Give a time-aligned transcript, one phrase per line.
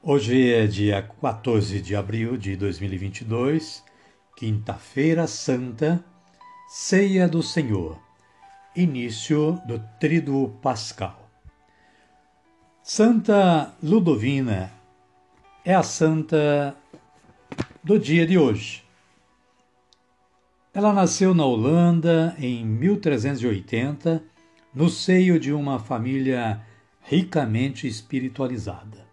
[0.00, 3.82] Hoje é dia 14 de abril de 2022,
[4.36, 6.02] quinta-feira santa
[6.68, 7.98] Ceia do Senhor,
[8.76, 11.28] início do Tríduo Pascal.
[12.80, 14.72] Santa Ludovina
[15.64, 16.76] é a santa
[17.82, 18.84] do dia de hoje.
[20.72, 24.22] Ela nasceu na Holanda em 1380,
[24.72, 26.64] no seio de uma família
[27.02, 29.07] ricamente espiritualizada.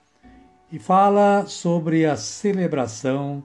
[0.71, 3.43] E fala sobre a celebração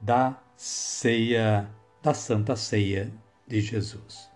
[0.00, 1.70] da ceia,
[2.02, 3.12] da Santa Ceia
[3.46, 4.31] de Jesus.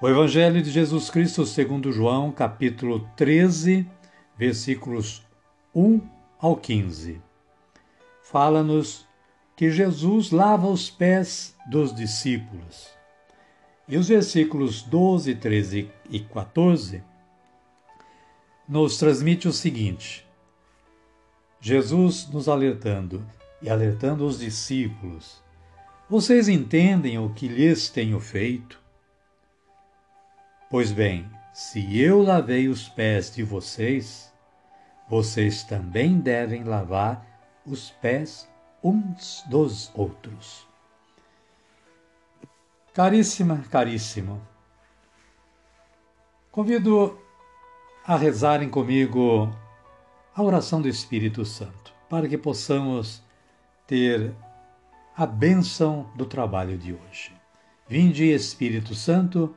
[0.00, 3.84] O Evangelho de Jesus Cristo, segundo João, capítulo 13,
[4.38, 5.26] versículos
[5.74, 6.00] 1
[6.38, 7.20] ao 15.
[8.22, 9.04] Fala-nos
[9.56, 12.86] que Jesus lava os pés dos discípulos.
[13.88, 17.02] E os versículos 12, 13 e 14
[18.68, 20.24] nos transmite o seguinte:
[21.60, 23.26] Jesus nos alertando
[23.60, 25.42] e alertando os discípulos:
[26.08, 28.86] Vocês entendem o que lhes tenho feito?
[30.70, 34.30] Pois bem, se eu lavei os pés de vocês,
[35.08, 37.26] vocês também devem lavar
[37.64, 38.46] os pés
[38.84, 40.66] uns dos outros.
[42.92, 44.46] Caríssima, caríssimo,
[46.52, 47.18] convido
[48.04, 49.50] a rezarem comigo
[50.34, 53.22] a oração do Espírito Santo, para que possamos
[53.86, 54.34] ter
[55.16, 57.32] a bênção do trabalho de hoje.
[57.88, 59.56] Vinde, Espírito Santo,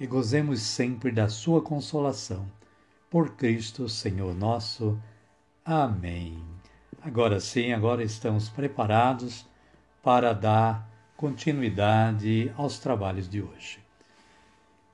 [0.00, 2.50] e gozemos sempre da sua consolação.
[3.10, 4.98] Por Cristo, Senhor nosso.
[5.62, 6.42] Amém.
[7.02, 9.46] Agora sim, agora estamos preparados
[10.02, 10.88] para dar
[11.18, 13.78] continuidade aos trabalhos de hoje.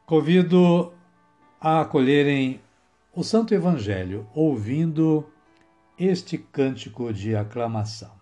[0.04, 0.92] Convido
[1.60, 2.60] a acolherem
[3.14, 5.28] o Santo Evangelho ouvindo
[5.96, 8.15] este cântico de aclamação.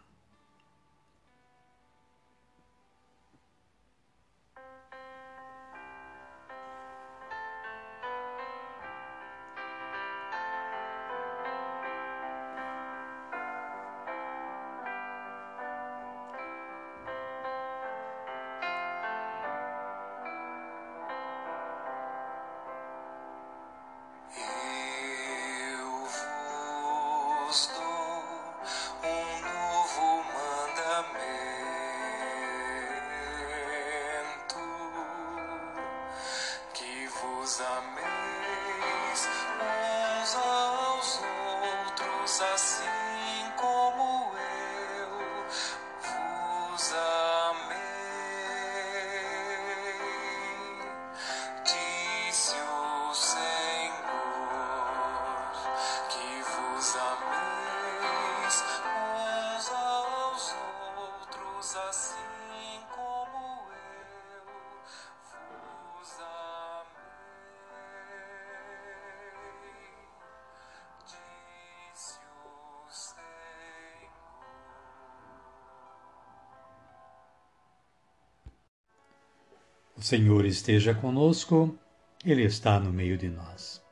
[42.24, 42.93] O
[80.04, 81.78] Senhor esteja conosco,
[82.22, 83.82] Ele está no meio de nós.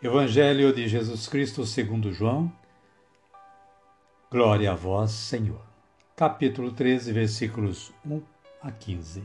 [0.00, 2.52] Evangelho de Jesus Cristo segundo João.
[4.30, 5.60] Glória a vós, Senhor.
[6.14, 8.22] Capítulo 13, versículos 1
[8.62, 9.24] a 15.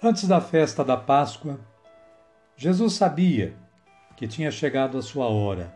[0.00, 1.58] Antes da festa da Páscoa,
[2.56, 3.52] Jesus sabia
[4.16, 5.74] que tinha chegado a sua hora,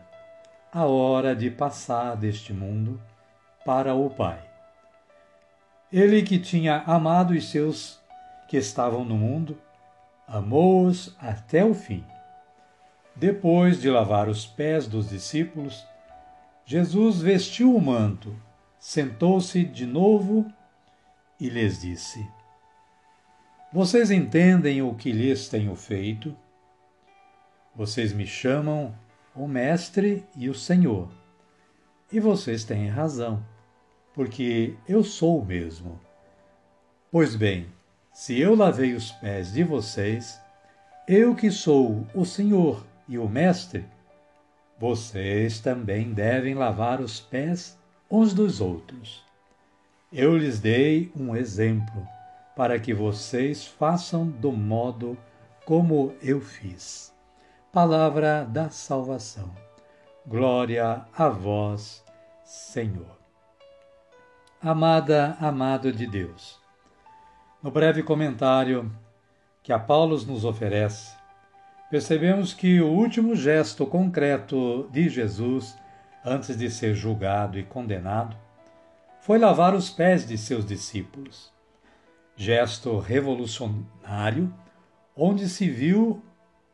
[0.71, 2.97] a hora de passar deste mundo
[3.65, 4.41] para o Pai.
[5.91, 7.98] Ele que tinha amado os seus
[8.49, 9.55] que estavam no mundo,
[10.27, 12.03] amou-os até o fim.
[13.15, 15.85] Depois de lavar os pés dos discípulos,
[16.65, 18.35] Jesus vestiu o manto,
[18.79, 20.51] sentou-se de novo
[21.39, 22.27] e lhes disse:
[23.71, 26.35] Vocês entendem o que lhes tenho feito?
[27.75, 28.95] Vocês me chamam
[29.35, 31.07] o Mestre e o Senhor.
[32.11, 33.45] E vocês têm razão,
[34.11, 35.99] porque eu sou o mesmo.
[37.11, 37.67] Pois bem,
[38.11, 40.41] se eu lavei os pés de vocês,
[41.07, 43.85] eu que sou o Senhor e o Mestre,
[44.77, 47.77] vocês também devem lavar os pés
[48.09, 49.23] uns dos outros.
[50.11, 52.07] Eu lhes dei um exemplo
[52.55, 55.17] para que vocês façam do modo
[55.65, 57.13] como eu fiz.
[57.71, 59.53] Palavra da salvação.
[60.25, 62.03] Glória a vós,
[62.43, 63.17] Senhor.
[64.61, 66.58] Amada, amado de Deus
[67.61, 68.89] no breve comentário
[69.61, 71.13] que a Paulo nos oferece,
[71.89, 75.75] percebemos que o último gesto concreto de Jesus
[76.23, 78.35] antes de ser julgado e condenado
[79.21, 81.51] foi lavar os pés de seus discípulos.
[82.35, 84.53] Gesto revolucionário,
[85.15, 86.23] onde se viu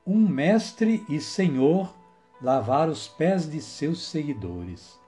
[0.06, 1.96] um mestre e senhor
[2.40, 5.00] lavar os pés de seus seguidores.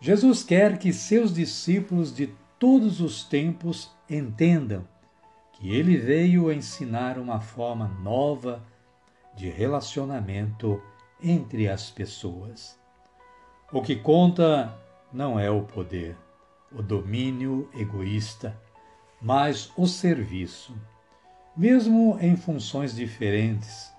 [0.00, 2.26] Jesus quer que seus discípulos de
[2.60, 4.86] todos os tempos entendam
[5.50, 8.62] que ele veio ensinar uma forma nova
[9.34, 10.80] de relacionamento
[11.22, 12.78] entre as pessoas.
[13.72, 14.78] O que conta
[15.10, 16.14] não é o poder,
[16.70, 18.54] o domínio egoísta,
[19.22, 20.76] mas o serviço.
[21.56, 23.90] Mesmo em funções diferentes,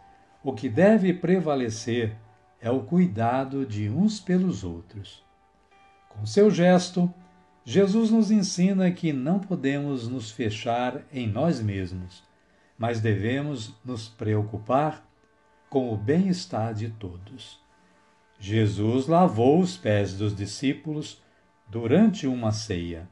[0.43, 2.15] o que deve prevalecer
[2.59, 5.25] é o cuidado de uns pelos outros.
[6.09, 7.11] Com seu gesto,
[7.63, 12.23] Jesus nos ensina que não podemos nos fechar em nós mesmos,
[12.77, 15.07] mas devemos nos preocupar
[15.69, 17.61] com o bem-estar de todos.
[18.39, 21.21] Jesus lavou os pés dos discípulos
[21.69, 23.07] durante uma ceia.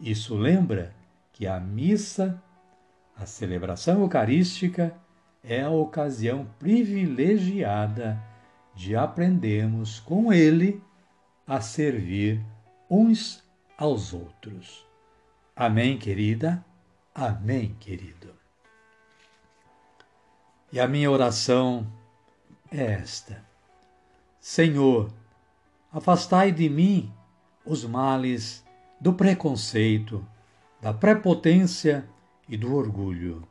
[0.00, 0.94] Isso lembra
[1.32, 2.42] que a missa,
[3.14, 4.96] a celebração eucarística,
[5.44, 8.20] é a ocasião privilegiada
[8.74, 10.82] de aprendermos com Ele
[11.46, 12.42] a servir
[12.90, 13.45] uns
[13.76, 14.86] aos outros.
[15.54, 16.64] Amém, querida?
[17.14, 18.34] Amém, querido.
[20.72, 21.86] E a minha oração
[22.70, 23.44] é esta:
[24.40, 25.10] Senhor,
[25.92, 27.12] afastai de mim
[27.64, 28.64] os males
[29.00, 30.26] do preconceito,
[30.80, 32.08] da prepotência
[32.48, 33.46] e do orgulho,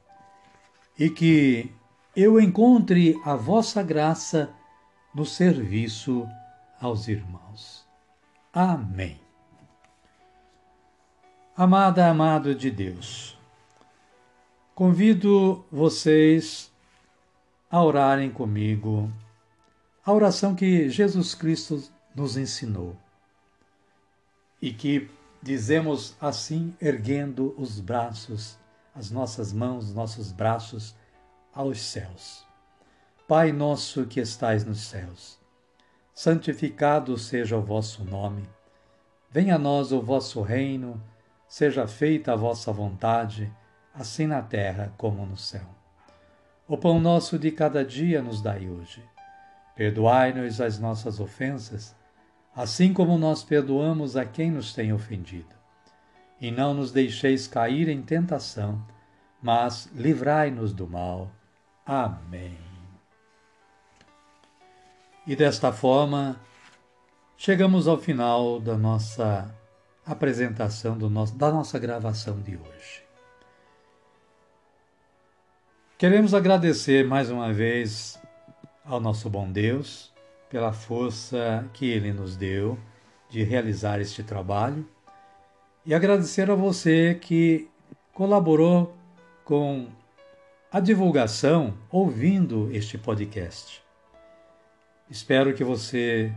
[0.97, 1.71] e que
[2.15, 4.53] eu encontre a vossa graça
[5.13, 6.27] no serviço
[6.79, 7.85] aos irmãos.
[8.53, 9.24] Amém.
[11.57, 13.37] Amada, amado de Deus,
[14.73, 16.69] convido vocês
[17.71, 19.09] a orarem comigo
[20.03, 21.81] a oração que Jesus Cristo
[22.13, 22.97] nos ensinou
[24.61, 25.09] e que
[25.41, 28.59] dizemos assim, erguendo os braços,
[28.93, 30.93] as nossas mãos, nossos braços
[31.53, 32.45] aos céus.
[33.29, 35.39] Pai nosso que estais nos céus,
[36.13, 38.45] santificado seja o vosso nome.
[39.31, 41.01] Venha a nós o vosso reino,
[41.55, 43.49] seja feita a vossa vontade,
[43.93, 45.65] assim na terra como no céu.
[46.67, 49.01] O pão nosso de cada dia nos dai hoje
[49.73, 51.95] Perdoai-nos as nossas ofensas,
[52.53, 55.55] assim como nós perdoamos a quem nos tem ofendido.
[56.41, 58.85] E não nos deixeis cair em tentação,
[59.41, 61.31] mas livrai-nos do mal.
[61.85, 62.57] Amém.
[65.25, 66.35] E desta forma,
[67.37, 69.49] chegamos ao final da nossa
[70.05, 73.03] apresentação, nosso, da nossa gravação de hoje.
[75.97, 78.19] Queremos agradecer mais uma vez
[78.83, 80.13] ao nosso bom Deus
[80.49, 82.77] pela força que Ele nos deu
[83.29, 84.87] de realizar este trabalho
[85.85, 87.69] e agradecer a você que
[88.13, 88.95] colaborou
[89.43, 89.87] com
[90.71, 93.81] a divulgação ouvindo este podcast.
[95.09, 96.33] Espero que você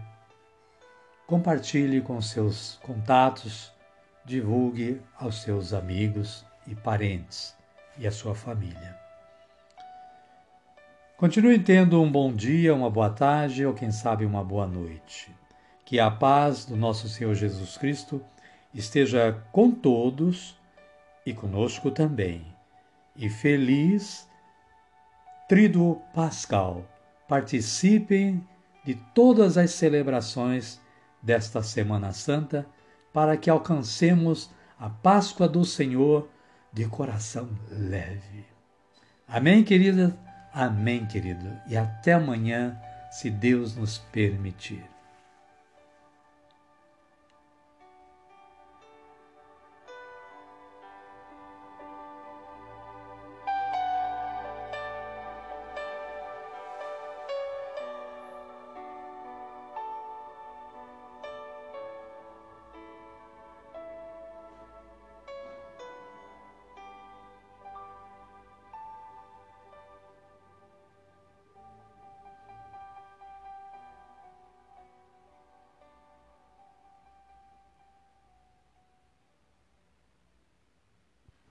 [1.29, 3.71] compartilhe com seus contatos,
[4.25, 7.55] divulgue aos seus amigos e parentes
[7.99, 8.99] e à sua família.
[11.19, 15.31] Continue tendo um bom dia, uma boa tarde ou, quem sabe, uma boa noite.
[15.85, 18.25] Que a paz do nosso Senhor Jesus Cristo
[18.73, 20.59] esteja com todos
[21.27, 22.43] e conosco também.
[23.15, 24.27] E feliz
[25.47, 26.87] Tríduo Pascal.
[27.29, 28.43] Participem
[28.83, 30.81] de todas as celebrações
[31.23, 32.67] desta Semana Santa
[33.13, 36.29] para que alcancemos a Páscoa do Senhor
[36.73, 38.47] de coração leve.
[39.27, 40.17] Amém, querida?
[40.53, 41.51] Amém, querido.
[41.69, 44.85] E até amanhã, se Deus nos permitir.